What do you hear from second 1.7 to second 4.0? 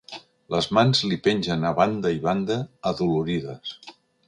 a banda i banda, adolorides.